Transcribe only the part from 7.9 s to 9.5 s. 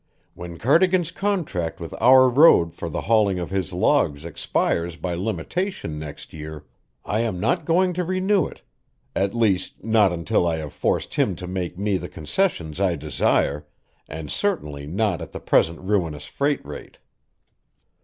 to renew it at